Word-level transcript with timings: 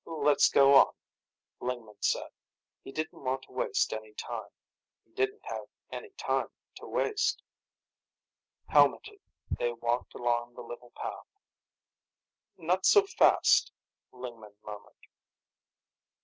"Let's 0.03 0.49
get 0.49 0.63
on," 0.63 0.95
Lingman 1.59 2.01
said. 2.01 2.31
He 2.83 2.91
didn't 2.91 3.21
want 3.23 3.43
to 3.43 3.51
waste 3.51 3.93
any 3.93 4.15
time. 4.15 4.49
He 5.05 5.11
didn't 5.11 5.45
have 5.45 5.67
any 5.91 6.09
time 6.17 6.49
to 6.77 6.87
waste. 6.87 7.43
Helmeted, 8.67 9.19
they 9.59 9.73
walked 9.73 10.15
along 10.15 10.55
the 10.55 10.63
little 10.63 10.89
path. 10.95 11.27
"Not 12.57 12.87
so 12.87 13.05
fast," 13.05 13.71
Lingman 14.11 14.55
murmured. 14.63 15.05